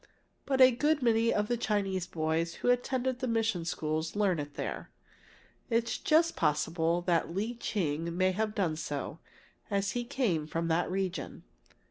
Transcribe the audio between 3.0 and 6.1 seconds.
the mission schools learn it there. It's